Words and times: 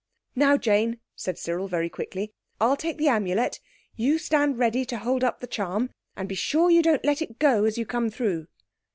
"Now, 0.35 0.57
Jane," 0.57 0.99
said 1.15 1.37
Cyril, 1.37 1.67
very 1.67 1.87
quickly. 1.87 2.33
"I'll 2.59 2.75
take 2.75 2.97
the 2.97 3.07
Amulet, 3.07 3.59
you 3.95 4.17
stand 4.17 4.57
ready 4.57 4.83
to 4.83 4.97
hold 4.97 5.23
up 5.23 5.41
the 5.41 5.45
charm, 5.45 5.91
and 6.17 6.27
be 6.27 6.33
sure 6.33 6.71
you 6.71 6.81
don't 6.81 7.05
let 7.05 7.21
it 7.21 7.37
go 7.37 7.65
as 7.65 7.77
you 7.77 7.85
come 7.85 8.09
through." 8.09 8.47